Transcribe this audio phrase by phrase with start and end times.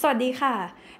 [0.00, 0.54] สวัสดีค่ะ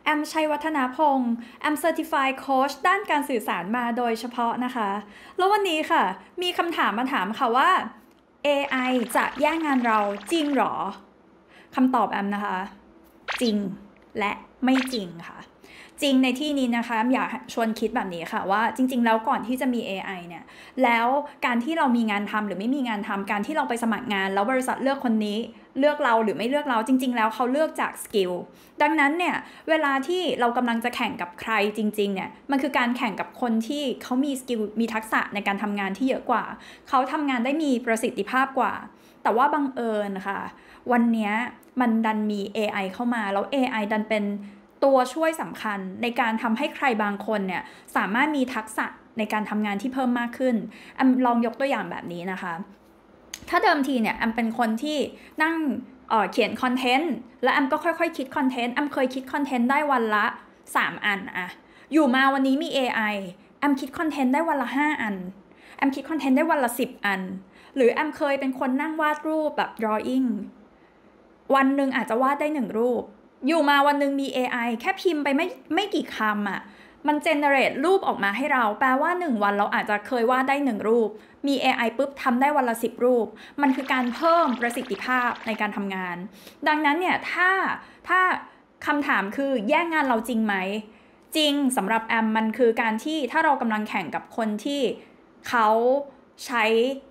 [0.04, 4.91] แอมชัยวัฒนาพงศ์แอมเซอร์ติฟายโค้ชด้านการสื่อสารมาโดยเฉพาะนะคะ
[5.37, 6.03] แล้ววันนี้ค่ะ
[6.42, 7.71] มีคำถามมาถามค่ะว่า
[8.46, 9.98] AI จะแย่งงานเรา
[10.32, 10.74] จริงหรอ
[11.74, 12.59] คำตอบแอมนะคะ
[13.40, 13.56] จริง
[14.19, 14.32] และ
[14.64, 15.38] ไม่จริงค่ะ
[16.02, 20.45] จริงในที่นี้นะคะอยากชวนคิดแบบนี้ค่ะว่าจริง ๆ แล้วก่อนที่จะมี AI เนี่ย
[20.83, 21.06] แล้ว
[21.46, 25.38] การที่เรามีงานทำหรือไม่มีงานทำการที่เราไปสมัครงาน แล้วบริษัทเลือกคนนี้
[25.78, 28.33] เลือกเราหรือไม่เลือกเราจริง ๆ แล้วเขาเลือกจาก skill
[28.82, 29.37] ดังนั้นเนี่ย
[29.69, 36.44] เวลาที่เรากำลังจะแข่งกับใครจริง ๆ เนี่ยมันคือการแข่งกับคนที่เขามี skill มีทักษะในการทำงานที่เยอะกว่า
[36.88, 38.72] เขาทำงานได้มีประสิทธิภาพกว่า
[39.22, 40.41] แต่ว่าบังเอิญค่ะ
[40.92, 41.33] วันนี้
[41.80, 44.24] มันดันมี AI เข้ามาแล้ว AI ดันเป็น
[44.84, 47.62] ตัวช่วยสำคัญในการทำให้ใครบางคนเนี่ย
[47.96, 48.86] สามารถมีทักษะ
[49.18, 50.56] ในการทำงานที่เพิ่มมากขึ้น
[50.98, 52.54] ลองยกตัวอย่างแบบนี้นะคะ
[53.48, 54.98] ถ้าเดิมทีเนี่ยแอมเป็นคนที่
[55.42, 55.56] นั่ง
[56.09, 60.26] เขียน content แล้วแอมก็ค่อยๆคิด content แอมเคยคิด content ได้วันละ
[60.66, 61.48] 3 อันอะ
[61.92, 63.14] อยู่มาวันนี้มี AI
[63.58, 65.16] แอมคิด content ได้วันละ 5 อัน
[65.77, 67.20] แอมคิด content ได้วันละ 10 อัน
[67.77, 70.28] หรือแอมเคยเป็นคนนั่งวาดรูปแบบ drawing
[71.55, 73.02] วันหนึ่งอาจจะวาดได้หนึ่งรูป
[73.47, 76.61] อยู่มาวันหนึ่งมี AI แค่พิมพ์ไปไม่ไม่กี่คำอะ่ะ
[77.06, 81.09] มันเจเนเรตรูปออกมาให้เรา แปลว่า 1 วันเราอาจจะเคยวาดได้ 1 รูป
[81.47, 83.27] มี AI ปุ๊บทำได้วันละ 10 รูป
[83.62, 86.17] มันคือการเพิ่มประสิทธิภาพในการทำงาน
[86.69, 87.51] ดังนั้นเนี่ยถ้า
[88.09, 88.20] ถ้า
[88.87, 90.55] คำถามคือแย่งงานเราจริงไหม
[91.37, 94.83] จริงสำหรับแอมมันคือการที่ถ้าเรากำลังแข่งกับคนที่
[95.48, 95.69] เขา
[96.47, 96.64] ใช้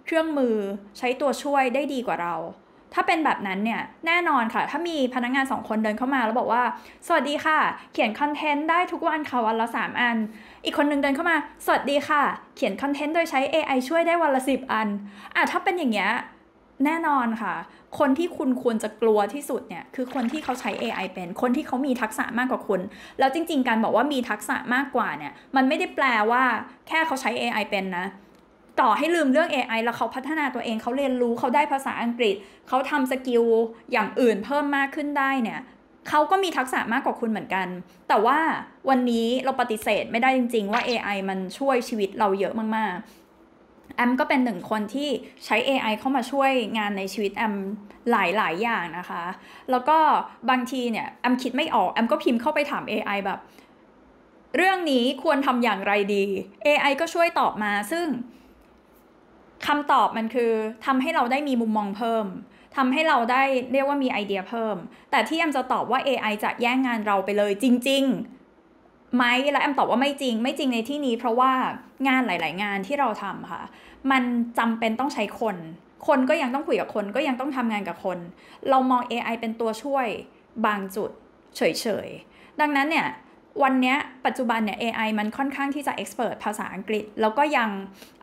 [0.06, 0.56] เครื่องมือ
[0.98, 2.36] ใช้ตัวช่วยได้ดีกว่าเรา
[2.96, 6.64] ถ้าเป็นแบบนั้นเนี่ยแน่นอนค่ะ ถ้ามีพนักงงานสองคนเดินเข้ามาแล้วบอกว่า
[7.08, 7.60] สวัสดีค่ะ
[7.94, 10.18] เขียนคอนเทนต์ได้ทุกวันค่ะวันละ3อัน
[10.66, 12.24] อีกคนนึงเดินเข้ามา สวัสดีค่ะ
[12.56, 14.88] เขียนคอนเทนต์โดยใช้ AI ช่วยได้วันละ 10 อัน
[15.36, 16.12] อะถ้าเป็นอย่างเงี้ย
[16.86, 17.54] แน่นอนค่ะ
[18.00, 22.82] คนที่คุณควรจะกลัวที่สุดเนี่ย คือคนที่เขาใช้ AI เป็น คนที่เขามีทักษะมากกว่าคุณ
[23.20, 26.44] แล้วจริง ๆ การบอกว่ามีทักษะมากกว่าเนี่ย มันไม่ได้แปลว่า
[26.88, 28.06] แค่เขาใช้ AI เป็นนะ
[28.80, 32.36] ต่อให้ลืมเรื่อง AI แล้วเขาพัฒนาตัวเองเขาเรียนรู้เขาได้ภาษาอังกฤษ
[32.68, 33.44] เขาทำสกิล
[33.92, 35.60] อย่างอื่นเพิ่มมากขึ้นได้เนี่ย
[36.10, 37.68] เขาก็มีทักษะมากกว่าคุณเหมือนกัน
[38.08, 38.40] แต่ว่า
[38.90, 45.10] วันนี้เราปฏิเสธไม่ได้จริง ๆ ว่า AI มันช่วยชีวิตเราเยอะมากๆ แอมก็เป็นหนึ่งคนที่
[45.46, 47.56] ใช้ AI เข้ามาช่วยงานในชีวิตแอม
[48.12, 49.24] หลายๆ อย่างนะคะ
[49.72, 49.98] แล้วก็
[50.50, 53.40] บางทีเนี่ยแอมคิดไม่ออกแอมก็พิมพ์เข้าไปถาม AI แบบ
[54.58, 56.24] เรื่องนี้ควรทำอย่างไรดี
[56.68, 58.06] AI ก็ช่วยตอบมาซึ่ง
[59.68, 60.52] คำตอบมันคือ
[60.86, 62.26] ทำให้เราได้มีมุมมองเพิ่ม
[62.76, 64.78] ทำให้เราได้เรียกว่ามีไอเดียเพิ่ม
[65.12, 68.04] แต่ที่แอมจะตอบว่า AI จะแย่งงานเราไปเลยจริง
[68.62, 71.52] ๆ ไหมและแอมตอบว่าไม่จริง ไม่จริงในที่นี้ เพราะว่า
[72.08, 73.64] งานหลาย ๆ งานที่เราทำค่ะ
[74.12, 74.24] มัน
[74.60, 75.58] จำเป็นต้องใช้คน
[76.08, 78.18] คนก็ยังต้องคุยกับคน ก็ยังต้องทำงานกับคน
[78.70, 80.08] เรามอง AI เป็นตัวช่วย
[80.66, 81.10] บางจุด
[81.58, 81.62] เฉ
[82.06, 83.08] ย ๆ ดังนั้นเนี่ย
[83.64, 83.96] วันนี้
[84.26, 87.70] ปัจจุบันเนี่ย AI มันค่อนข้างที่จะ expert ภาษาอังกฤษ แล้วก็ยัง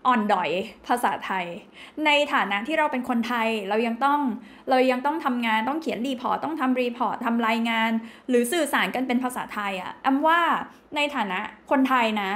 [0.06, 0.50] อ่อนดอย
[0.86, 1.46] ภาษาไทย
[2.06, 4.20] ในฐานะที่เราเป็นคนไทยเรายังต้อง
[4.70, 7.90] เรายังต้องทำงานต้องเขียน report ต้องทำ report ทำรายงาน
[8.28, 10.40] หรือสื่อสารกันเป็นภาษาไทยอะ่ะแอมว่า
[10.96, 11.38] ในฐานะ
[11.70, 12.30] คนไทยนะ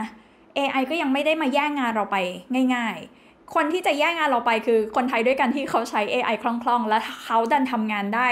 [0.59, 2.17] AI ก็ยังไม่ได้มาแย่งงานเราไป
[2.75, 8.29] ง่าย ๆคนที่จะแย่งงานเราไปคือคนไทยด้วยกันที่เขาใช้ AI คล่องๆ และเขาดันทำงานได้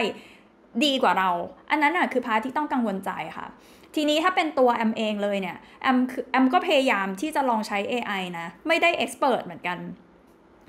[0.85, 1.31] ดีกว่าเรา
[1.71, 3.47] อันนั้นอะคือพาที่ต้องกังวลใจค่ะ
[3.95, 5.99] ทีนี้ถ้าเป็นตัวแอมเองเลยเนี่ยแอม
[6.31, 9.79] แอมก็พยายามที่จะลองใช้ AI นะ ไม่ได้เอ็กซ์เพรสเหมือนกัน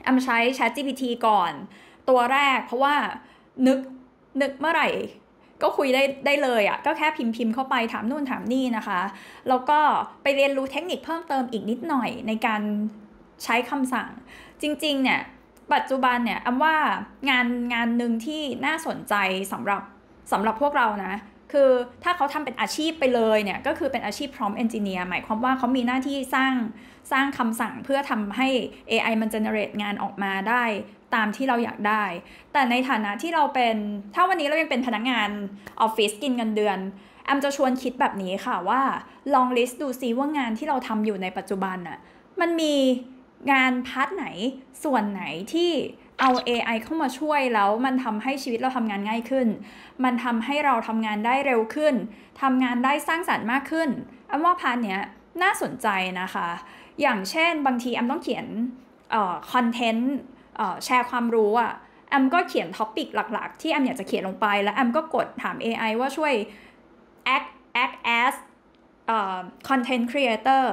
[0.03, 1.53] แอมใช้ ChatGPT ก่อน
[2.09, 2.95] ตัวแรกเพราะว่า
[3.67, 3.79] นึก
[4.41, 4.89] นึกเมื่อไหร่
[5.61, 9.01] ก็คุยได้ได้เลยอะ่ะก็แค่พิมพ์พิมพ์เข้าไปถามนู่นถามนี่นะคะ
[9.49, 9.79] แล้วก็
[10.23, 12.61] ไปเรียนรู้เทคนิคเพิ่มเติมอีกนิดหน่อยในการ
[13.43, 14.09] ใช้คำสั่ง
[14.61, 15.21] จริง ๆ เนี่ย
[15.73, 16.75] ปัจจุบันเนี่ยอำว่า
[17.29, 19.15] งานงานหนึ่งที่น่าสนใจ
[19.51, 19.81] สำหรับ
[20.31, 21.13] สำหรับพวกเรานะ
[21.51, 21.69] คือ
[22.03, 26.53] ถ้าเขาทำเป็นอาชีพไปเลยเนี่ยก็คือเป็นอาชีพ prompt engineer หมายความว่าเขามีหน้าที่สร้าง
[27.11, 28.47] สร้างคำสั่งเพื่อทำให้
[28.89, 30.63] AI มัน generate งานออกมาได้
[31.15, 32.03] ตามที่เราอยากได้
[32.53, 33.75] แต่ในฐานะที่เราเป็น
[34.15, 35.29] ถ้าวันนี้เรายังเป็นพนักงาน
[35.81, 36.77] ออฟฟิศกินเงินเดือน
[37.25, 38.81] แอมจะชวนคิดแบบนี้ค่ะว่า
[39.33, 41.99] ลอง list ดูซิว่างานที่เราทำอยู่ในปัจจุบันน่ะ
[42.39, 42.75] มันมี
[43.51, 44.25] งาน part ไหน
[44.83, 45.71] ส่วนไหนที่
[46.19, 49.47] เอา AI เข้ามาช่วยแล้วมันทำให้ชีวิตเราทำงานง่ายขึ้น
[50.03, 51.95] มันทำให้เราทำงานได้เร็วขึ้น
[52.41, 53.89] ทำงานได้สร้างสรรค์มากขึ้น
[54.29, 55.01] แอมว่า part เนี้ย
[55.43, 55.87] น่าสนใจ
[56.21, 56.47] นะคะ
[57.01, 58.45] อย่างเช่นบางทีแอมต้องเขียน
[59.51, 61.71] content share ความรู้อะ
[62.09, 66.33] แอมก็เขียน topic หลักๆ ที่แอมอยากจะเขียนลงไป แล้วแอมก็กดถาม AI ว่าช่วย
[67.35, 67.49] act
[67.83, 68.33] act as
[69.69, 70.63] content creator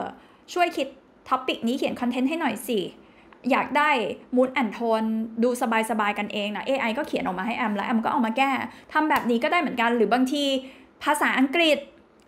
[0.55, 0.89] ช่วยคิด
[1.29, 2.79] topic นี้เขียน content ให้หน่อยสิ
[3.51, 3.91] อยากได้
[4.37, 5.03] mood and tone
[5.43, 5.51] ดู
[5.91, 8.51] สบายๆกันเองนะ AI ก็เขียนออกมาให้แอมแล้วแอมก็เอามาแก้
[8.93, 10.45] ทำแบบนี้ก็ได้เหมือนกัน หรือบางที
[11.05, 11.79] ภาษาอังกฤษ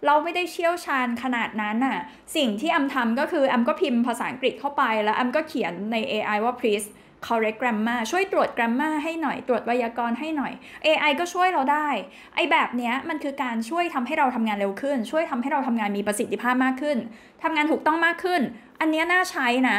[0.07, 1.99] เราไม่ได้เชี่ยวชาญขนาดนั้นน่ะ
[2.37, 6.87] สิ่งที่แอมทำก็คือแอมก็พิมพ์ภาษาอังกฤษเข้าไปแล้วแอมก็เขียนใน AI ว่า please
[7.27, 10.53] correct grammar ช่วยตรวจ grammar ให้หน่อย ตรวจไวยากรณ์ให้หน่อย
[10.87, 11.89] AI ก็ช่วยเราได้
[12.35, 16.99] ไอแบบเนี้ยมันคือการช่วยทำให้เราทำงานเร็วขึ้น ช่วยทำให้เราทำงานมีประสิทธิภาพมากขึ้น
[17.43, 18.41] ทำงานถูกต้องมากขึ้น
[18.81, 19.79] อันเนี้ยน่าใช้นะ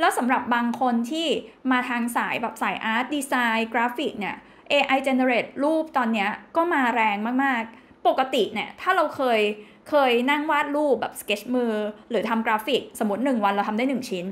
[0.00, 1.28] แล้วสำหรับบางคนที่
[1.70, 4.36] มาทางสายแบบสาย art design กราฟิกเนี่ย
[4.72, 9.40] AI generate รูปตอนเนี้ยก็มาแรงมากๆ ปกติเนี่ยถ้าเราเคย
[9.88, 11.72] เคยนั่งวาดรูปแบบสเกจมือ
[12.10, 14.26] หรือทำกราฟิก สมมติ 1 วันเราทำได้ 1 ชิ้น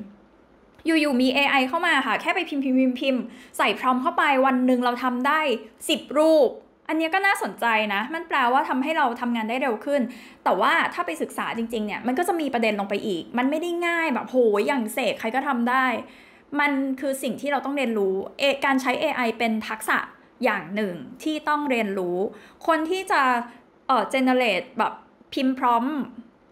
[0.87, 3.23] อยู่ๆมี AI เข้ามาค่ะ แค่ไปพิมพ์พิมพ์พิมพ์พิมพ์
[3.59, 5.41] ใส่ prompt เข้าไปวันหนึ่งเราทำได้
[5.79, 6.49] 10 รูป
[6.89, 10.01] อันนี้ก็น่าสนใจนะ มันแปลว่าทำให้เราทำงานได้เร็วขึ้น
[10.45, 14.37] แต่ว่าถ้าไปศึกษาจริงๆเนี่ย มันก็จะมีประเด็นลงไปอีก มันไม่ได้ง่ายแบบโห
[14.67, 15.87] อย่างเสกใครก็ทำได้
[16.61, 19.99] มันคือสิ่งที่เราต้องเรียนรู้เอการใช้ AI เป็นทักษะ
[20.45, 22.17] อย่างหนึ่งที่ต้องเรียนรู้
[22.67, 23.23] คนที่จะ
[23.89, 24.93] เอ่อ generate แบบ
[25.35, 25.85] พิมพ์พร้อม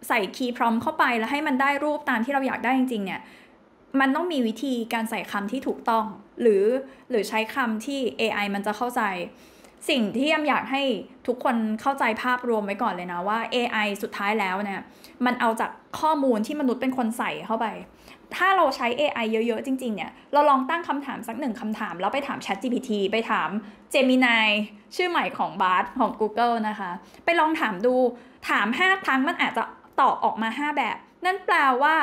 [0.07, 3.21] ใส่คีย์พร้อมเข้าไปแล้วให้มันได้รูปตามที่เราอยากได้จริงๆเนี่ย
[3.99, 6.05] มันต้องมีวิธีการใส่คำที่ถูกต้อง
[6.41, 6.63] หรือ
[7.09, 9.01] หรือใช้คำที่ AI มันจะเข้าใจ
[9.89, 10.83] สิ่งที่ยมอยากให้
[11.27, 14.81] ทุกคนเข้าใจภาพรวมไว้ก่อนเลยนะว่า AI สุดท้ายแล้วเนี่ย
[15.25, 17.67] มันเอาจากข้อมูลที่มนุษย์เป็นคนใส่เข้าไป
[18.35, 23.49] ถ้าเราใช้ AI เยอะ ๆ จริง ๆ เนี่ย เราลองตั้งคำถามสักหนึ่งคำถาม แล้วไปถาม ChatGPT ไปถาม
[23.93, 24.45] Gemini
[24.95, 26.91] ชื่อใหม่ของ Bard ของ Google นะคะ
[27.25, 27.95] ไปลองถามดู
[28.49, 29.63] ถาม 5 ครั้งมันอาจจะ
[30.01, 31.95] ตอบออกมา 5 แบบ นั่นแปลว่า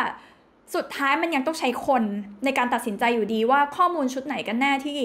[0.74, 2.02] สุดท้ายมันยังต้องใช้คน
[2.44, 5.00] ในการตัดสินใจอยู่ดีว่าข้อมูลชุดไหนกันแน่ที่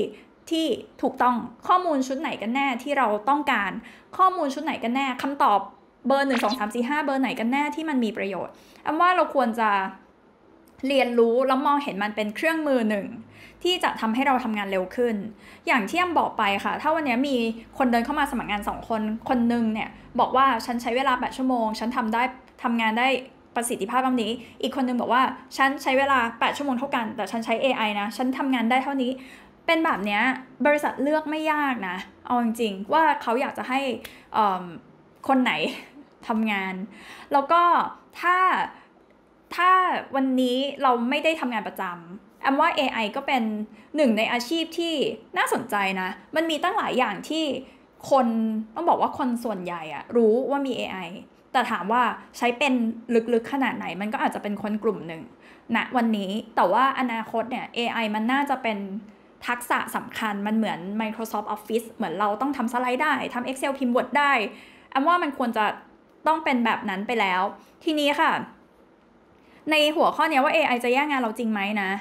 [0.49, 0.65] ที่
[1.01, 1.35] ถูกต้อง
[1.67, 3.71] ข้อมูลชุดไหนกันแน่ที่เราต้องการ
[4.17, 5.59] ข้อมูลชุดไหนกันแน่คำตอบ
[6.07, 8.53] เบอร์หนึ่งสองสามสี่ห้าเบอร์ไหนกันแน่ที่มันมีประโยชน์
[8.85, 9.69] อันว่าเราควรจะ
[10.87, 13.05] เรียนรู้แล้วมองเห็นมันเป็นเครื่องมือหนึ่ง
[13.63, 15.15] ที่จะทำให้เราทำงานเร็วขึ้น
[15.67, 17.35] อย่างที่อำบอกไปค่ะ ถ้าวันนี้มี
[17.77, 19.89] คนเดินเข้ามาสมัครงานสองคน คนหนึ่งเนี่ย
[20.19, 22.21] บอกว่าฉันใช้เวลา8ชั่วโมง ฉันทำได้
[22.63, 23.07] ทำงานได้
[23.55, 24.31] ประสิทธิภาพแบบนี้
[24.61, 25.23] อีกคนนึงบอกว่า
[25.57, 29.11] ฉันใช้เวลา 8 ชั่วโมงเท่ากัน แต่ฉันใช้ AI นะ ฉันทำงานได้เท่านี้
[29.65, 30.21] เป็นแบบเนี้ย
[30.65, 33.79] บริษัทเลือกไม่ยากนะ เอาจริงๆว่าเขาอยากจะให้
[35.27, 35.51] คนไหน
[36.27, 36.73] ทำงาน
[37.31, 37.61] แล้วก็
[38.19, 38.37] ถ้า
[39.55, 39.71] ถ้า
[40.15, 43.43] วันนี้เราไม่ได้ทำงานประจำแอมว่า AI ก็เป็น
[43.95, 44.95] หนึ่งในอาชีพที่
[45.37, 47.45] น่าสนใจนะ มันมีตั้งหลายอย่างที่
[48.11, 48.27] คน
[48.75, 51.09] ต้องบอกว่าคนส่วนใหญ่อะรู้ว่ามี AI
[51.51, 52.03] แต่ถามว่า
[52.37, 52.73] ใช้เป็น
[53.33, 55.21] ลึกๆขนาดไหน มันก็อาจจะเป็นคนกลุ่มหนึ่ง
[55.75, 58.77] ณนะวันนี้แต่ว่าอนาคตเนี่ย AI มันน่าจะเป็น
[59.47, 64.33] ทักษะสำคัญมันเหมือน Microsoft Office เหมือนเราต้องทำสไลด์ได้ทำ Excel พิมพ์ Word ได้
[64.93, 65.65] อันว่ามันควรจะ
[66.27, 67.41] ต้องเป็นแบบนั้นไปแล้ว
[67.83, 68.31] ทีนี้ค่ะ
[69.71, 71.91] ในหัวข้อนี้ว่า AI จะแย่งงานเราจริงไหมนะ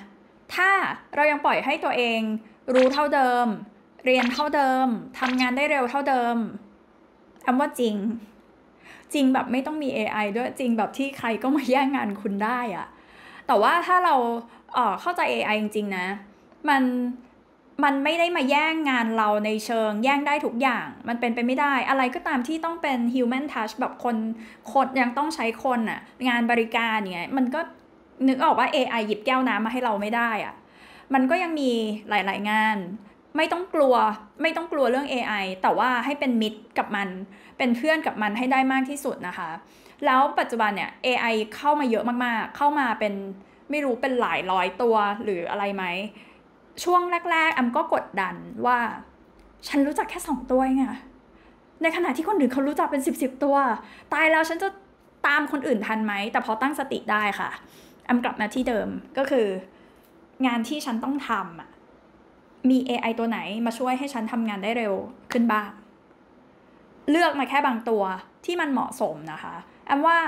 [0.54, 0.70] ถ้า
[1.14, 2.20] เรายังปล่อยให้ตัวเอง
[2.74, 3.46] รู้เท่าเดิม
[4.04, 4.86] เรียนเท่าเดิม
[5.18, 6.36] ทำงานได้เร็วเท่าเดิม
[7.46, 7.96] อันว่าจริง
[9.14, 12.86] จริงแบบไม่ต้องมี AI ด้วยจริงแบบที่ใครก็มาแย่งงานคุณได้อะ
[13.46, 14.14] แต่ว่าถ้าเรา
[14.74, 16.06] เเข้าใจ AI จริงๆนะ
[16.68, 16.82] มัน
[17.82, 24.16] มันไม่ได้มาแย่งงานเราในเชิง แย่งได้ทุกอย่าง มันเป็นไปไม่ได้ อะไรก็ตามที่ต้องเป็น human touch แบบคน
[24.72, 27.60] คนยังต้องใช้คนอะงานบริการเนี่ยมันก็
[28.28, 30.54] นึกออกว่า AI หยิบแก้วน้ำมาให้เราไม่ได้อะ
[31.14, 31.70] มันก็ยังมี
[32.08, 32.76] หลาย ๆ งาน
[33.36, 33.94] ไม่ต้องกลัว
[34.42, 37.08] ไม่ต้องกลัวเรื่อง AI แต่ว่าให้เป็นมิตรกับมัน
[37.58, 39.50] เป็นเพื่อนกับมันให้ได้มากที่สุดนะคะ
[40.04, 43.14] แล้วปัจจุบันเนี่ย AI เข้ามาเยอะมากๆ เข้ามาเป็น
[43.70, 45.84] ไม่รู้เป็นหลายร้อยตัวหรืออะไรไหม
[46.84, 47.00] ช่วง
[47.30, 48.34] แรก ๆ แอมก็กดดัน
[48.66, 48.78] ว่า
[49.68, 50.84] ฉันรู้จักแค่สองตัวไง
[51.82, 53.56] ในขณะที่คนอื่นเขารู้จักเป็นสิบสิบตัว
[54.12, 54.68] ตายแล้วฉันจะ
[55.26, 57.50] ตามคนอื่นทันไหม แต่พอตั้งสติได้ค่ะ
[58.04, 58.88] แอมกลับมาที่เดิม
[59.18, 59.46] ก็คือ
[60.46, 61.70] งานที่ฉันต้องทำอะ
[62.70, 64.94] มี AI ตัวไหนมาช่วยให้ฉันทำงานได้เร็ว
[65.32, 65.70] ขึ้นบ้าง
[67.10, 68.02] เลือกมาแค่บางตัว
[68.44, 69.54] ที่มันเหมาะสมนะคะ
[69.86, 70.18] แอมว่า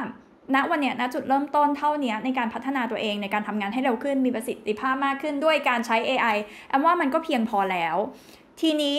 [0.55, 6.37] ณวันเนี้ยณจุดเริ่มต้นเท่านี้ในการพัฒนาตัวเองในการทำงานให้เร็วขึ้นมีประสิทธิภาพมากขึ้นด้วยการใช้ AI
[6.69, 7.97] แอมว่ามันก็เพียงพอแล้ว
[8.61, 8.97] ทีนี้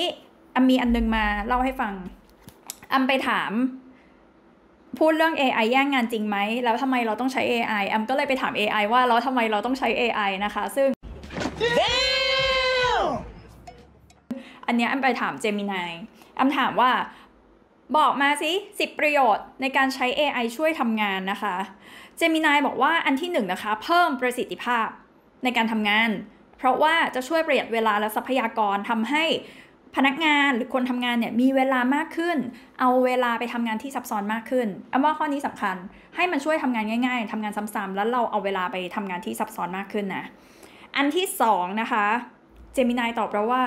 [0.52, 1.94] แอมมีอันนึงมาเล่าให้ฟัง
[2.90, 3.52] แอมไปถาม
[5.00, 10.88] พูดเรื่อง AI แย่งงานจริงไหม แล้วทำไมเราต้องใช้ AI แอมก็เลยไปถาม AI ว่าแล้วทำไมเราต้องใช้ AI นะคะ ซึ่ง
[14.68, 15.92] อันนี้แอมไปถามเจมินาย
[16.36, 16.92] แอมถามว่า
[17.96, 21.56] บอกมาสิ 10 ประโยชน์ในการใช้ AI ช่วยทำงานนะคะ
[22.18, 24.88] เจมินายบอกว่าอันที่1นนะคะ เพิ่มประสิทธิภาพ
[25.44, 26.10] ในการทำงาน
[26.58, 29.24] เพราะว่าจะช่วยประหยัดเวลาและทรัพยากรทำให้
[29.96, 32.38] พนักงานหรือคนทำงานเนี่ยมีเวลามากขึ้น
[32.80, 35.76] เอาเวลาไปทำงานที่ซับซ้อนมากขึ้นอันว่าข้อนี้สำคัญ
[36.16, 40.24] ให้มันช่วยทำงานง่าย ๆทำงานซ้ำๆแล้วเราเอาเวลาไปทำงานที่ซับซ้อนมากขึ้นนะ
[40.96, 42.06] อันที่2นะคะ
[42.74, 43.64] เจมินายตอบเราว่า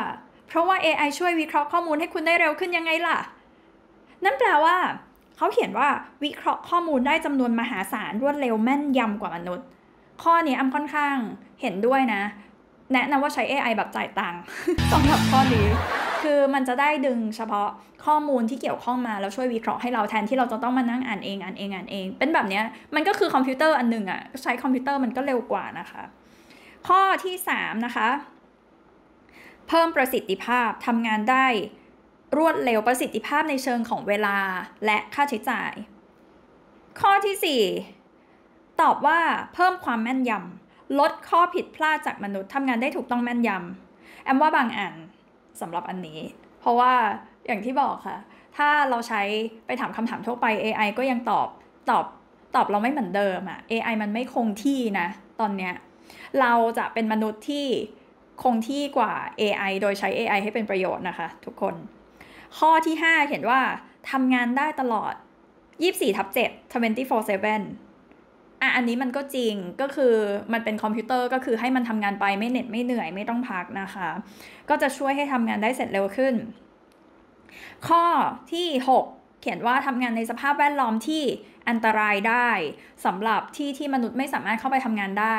[0.49, 3.19] เพราะว่า AI ช่วยวิเคราะห์ข้อมูลให้คุณได้เร็วขึ้นยังไงล่ะ
[4.25, 4.77] นั่นแปลว่า
[5.37, 5.89] เขาเขียนว่า
[6.25, 9.67] วิเคราะห์ข้อมูลได้จำนวนมหาศาลรวดเร็วแม่นยำกว่ามนุษย์
[10.23, 11.17] ข้อนี้อำค่อนข้าง
[11.61, 12.23] เห็นด้วยนะ
[12.93, 14.41] แนะนำว่าใช้ AI แบบจ่ายตังค์
[14.93, 15.67] สำหรับข้อนี้
[16.23, 17.69] คือมันจะได้ดึงเฉพาะ
[18.07, 26.03] ข้อมูลที่เกี่ยวข้องมาแล้วช่วยวิเคราะห์ให้เราแทนที่เราจะต้องมานั่งอ่านเองอ่านเองอ่านเอง เป็นแบบเนี้ยมันก็คือคอมพิวเตอร์อันหนึ่งอะค่ะใช้คอมพิวเตอร์มันก็เร็วกว่านะคะ
[26.89, 28.09] ข้อที่ 3 นะคะ
[29.69, 31.47] เพิ่มประสิทธิภาพทำงานได้
[32.37, 34.37] รวดเร็วประสิทธิภาพในเชิงของเวลา
[34.87, 35.73] และค่าใช้จ่าย
[37.01, 37.65] ข้อที่
[38.21, 39.19] 4 ตอบว่า
[39.55, 44.95] เพิ่มความแม่นยำลดข้อผิดพลาดจากมนุษย์ทำงานได้ถูกต้องแม่นยำแอมว่าบางอัน
[45.61, 46.21] สำหรับอันนี้
[46.61, 46.93] เพราะว่า
[47.47, 48.19] อย่างที่บอกค่ะ
[48.57, 49.23] ถ้าเราใช้
[49.67, 51.49] ไปถามคำถามทั่วไป AI ก็ยังตอบ
[51.91, 52.05] ตอบ
[52.55, 55.09] ตอบเราไม่เหมือนเดิมอะ AI มันไม่คงที่นะ
[55.41, 55.75] ตอนเนี้ย
[56.41, 57.67] เราจะเป็นมนุษย์ที่
[58.43, 61.75] คงที่กว่า AI โดยใช้ AI ให้เป็นประโยชน์นะคะ ทุกคน
[62.59, 63.61] ข้อที่ 5 เขียนว่า
[64.11, 65.15] ทำงานได้ตลอด
[65.65, 67.45] 24ทับ7 24/7
[68.63, 70.15] อะอันนี้มันก็จริงก็คือ
[70.53, 74.09] มันเป็นคอมพิวเตอร์ก็คือให้มันทำงานไปไม่เหน็ดไม่เหนื่อยไม่ต้องพักนะคะ
[74.69, 76.35] ก็จะช่วยให้ทำงานได้เสร็จเร็วขึ้น
[77.89, 78.05] ข้อ
[78.53, 78.69] ที่
[79.05, 81.23] 6เขียนว่าทำงานในสภาพแวดล้อมที่
[81.69, 82.51] อันตรายได้
[83.05, 85.39] สำหรับที่ที่มนุษย์ไม่สามารถเข้าไปทำงานได้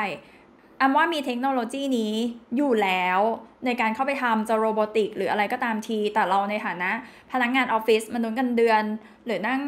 [0.82, 2.14] อันว่ามีเทคโนโลยีนี้
[2.56, 3.20] อยู่แล้ว
[3.66, 6.90] ในการเข้าไปทำจะโรบอติกหรืออะไรก็ตามที แต่เราในฐานะ
[7.32, 8.82] พนักงานออฟฟิศมนุษย์กันเดือน
[9.26, 9.60] หรือนั่ง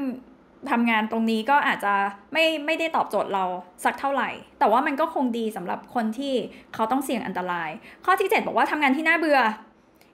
[0.71, 1.95] ทำงานตรงนี้ก็อาจจะ
[2.33, 3.45] ไม่ไม่ได้ตอบโจทย์เรา
[3.85, 6.35] สักเท่าไหร่ แต่ว่ามันก็คงดีสำหรับคนที่
[6.75, 7.71] เขาต้องเสี่ยงอันตราย
[8.05, 9.41] ข้อที่ 7 บอกว่าทำงานที่น่าเบื่อ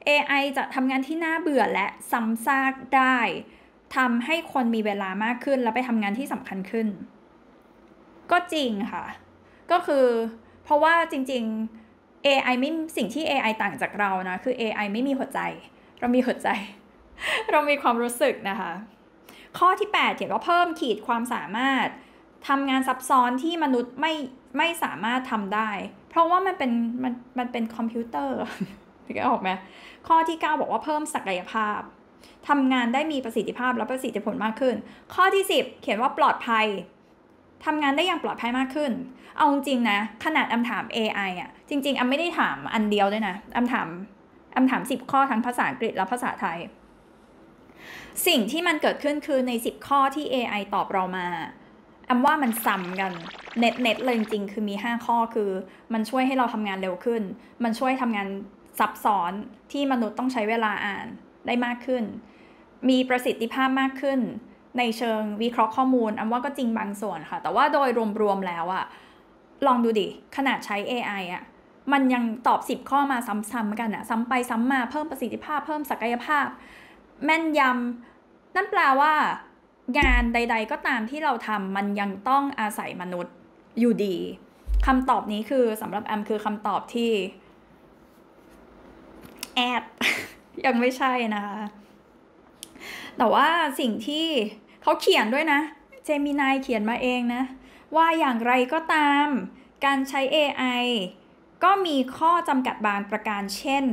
[0.09, 3.19] AI จะทำงานที่น่าเบื่อและซ้ำซากได้
[3.97, 6.87] ทำให้คนมีเวลามากขึ้น และไปทำงานที่สำคัญขึ้น
[8.31, 9.05] ก็จริงค่ะ
[9.71, 10.07] ก็คือ
[10.71, 11.45] ราะว่าจริง
[11.85, 15.41] ๆ AI ไม่สิ่งที่ AI ต่างจากเรานะ คือ AI ไม่มีหัวใจ
[16.01, 16.49] เรามีหัวใจ
[17.51, 18.73] เรามีความรู้สึกนะคะ
[19.59, 21.87] ข้อที่8เขียนว่าเพิ่มขีดความสามารถ
[22.49, 24.13] ทำงานซับซ้อนที่มนุษย์ไม่
[24.59, 25.71] ไม่สามารถทำได้
[26.11, 26.71] เพราะว่ามันเป็น
[27.03, 28.39] มันมันเป็นคอมพิวเตอร์
[29.07, 29.51] ถึงจะออกไหม
[30.09, 31.81] ข้อที่ 9 บอกว่าเพิ่มศักยภาพ
[32.49, 34.77] ทำงานได้มีประสิทธิภาพและประสิทธิผลมากขึ้น
[35.15, 36.67] ข้อที่ 10 เขียนว่าปลอดภัย
[37.65, 38.93] ทำงานได้อย่างปลอดภัยมากขึ้น
[39.37, 43.89] เอาจริงนะ ขนาดอำถาม AI อะ จริง ๆอำไม่ได้ถามอันเดียวด้วยนะอำถาม
[44.57, 46.59] อำถาม 10 ข้อทั้งภาษาอังกฤษและภาษาไทย
[48.27, 51.27] สิ่งที่มันเกิดขึ้นคือใน 10 ข้อที่ AI ตอบเรามา
[52.11, 53.13] อำว่ามันซ้ำกัน
[53.59, 55.51] เน็ตเน็ตเลยจริงๆคือมี 5 ข้อคือ
[55.93, 57.23] มันช่วยให้เราทำงานเร็วขึ้น
[57.65, 58.29] มันช่วยทำงาน
[58.79, 59.33] ซับซ้อน
[59.73, 61.07] ที่มนุษย์ต้องใช้เวลาอ่าน
[61.47, 62.05] ได้มากขึ้น
[62.89, 64.21] มีประสิทธิภาพมากขึ้น
[64.79, 67.89] ในเชิงวิเคราะห์ข้อมูลอันว่าก็จริงบางส่วนค่ะ แต่ว่าโดย
[68.23, 68.85] รวมๆแล้วอะ
[69.67, 71.43] ลองดูดิ ขนาดใช้ AI อะ
[71.93, 73.19] มันยังตอบ 10 ข้อมา
[73.53, 76.47] ซ้ำๆกันอะซ้ำไปซ้ำมาเพิ่มประสิทธิภาพเพิ่มศักยภาพ
[77.25, 79.13] แม่นยำนั่นแปลว่า
[79.99, 83.35] งานใด ๆ ก็ตามที่เราทำมันยังต้องอาศัยมนุษย์
[83.79, 84.17] อยู่ดี
[84.87, 87.11] คำตอบนี้คือสำหรับแอมคือคำตอบที่
[89.55, 89.83] แอด
[90.67, 91.59] ยังไม่ใช่นะคะ
[93.21, 93.49] แต่ว่า
[93.81, 94.27] สิ่งที่
[94.83, 95.61] เขาเขียนด้วยนะ
[96.05, 97.43] เจมินายเขียนมาเองนะ
[97.97, 99.27] ว่าอย่างไรก็ตาม
[99.85, 100.83] การใช้ AI
[101.65, 103.85] ก็มีข้อจำกัดบางประการเช่น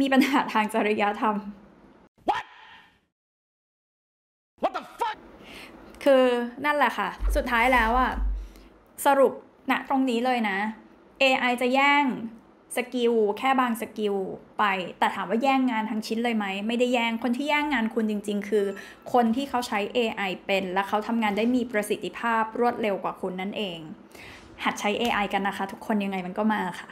[0.00, 1.36] มีปัญหาทางจริยธรรม
[2.28, 2.44] What?
[4.62, 5.18] What the fuck?
[6.04, 6.24] คือ
[6.64, 8.12] นั่นแหละค่ะ สุดท้ายแล้วอะ
[9.06, 9.32] สรุป
[9.70, 10.58] ณตรงนี้เลยนะ
[11.22, 12.04] AI จะแย่ง
[12.76, 14.14] skill แค่บาง skill
[14.58, 14.64] ไป
[14.98, 18.66] แต่ถามว่าแย่งงานทั้งชิ้นเลยไหม ไม่ได้แย่ง คนที่แย่งงานคุณจริง ๆ คือ
[19.12, 23.78] คนที่เขาใช้ AI เป็น และเขาทำงานได้มีประสิทธิภาพรวดเร็วกว่าคุณนั่นเอง
[24.64, 26.90] หัดใช้ AI กันนะคะ ทุกคนยังไงมันก็มาค่ะ